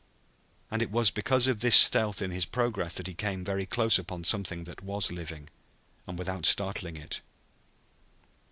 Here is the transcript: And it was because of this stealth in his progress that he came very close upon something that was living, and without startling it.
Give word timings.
And 0.71 0.81
it 0.81 0.89
was 0.89 1.11
because 1.11 1.45
of 1.45 1.59
this 1.59 1.75
stealth 1.75 2.23
in 2.23 2.31
his 2.31 2.47
progress 2.47 2.95
that 2.95 3.05
he 3.05 3.13
came 3.13 3.43
very 3.43 3.67
close 3.67 3.99
upon 3.99 4.23
something 4.23 4.63
that 4.63 4.81
was 4.83 5.11
living, 5.11 5.47
and 6.07 6.17
without 6.17 6.47
startling 6.47 6.97
it. 6.97 7.21